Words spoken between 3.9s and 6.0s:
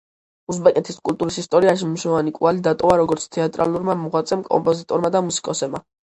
მოღვაწემ, კომპოზიტორმა და მუსიკოსმა.